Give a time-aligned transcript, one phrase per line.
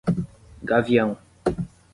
[0.65, 1.13] Gavião